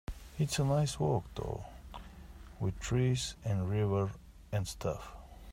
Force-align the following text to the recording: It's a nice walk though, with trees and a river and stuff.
It's 0.39 0.57
a 0.57 0.63
nice 0.65 0.99
walk 0.99 1.25
though, 1.35 1.63
with 2.59 2.79
trees 2.79 3.35
and 3.45 3.61
a 3.61 3.65
river 3.65 4.09
and 4.51 4.67
stuff. 4.67 5.13